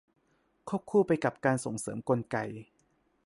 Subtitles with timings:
[0.69, 2.37] ควบคู่ไปกับการส่งเสริมกลไก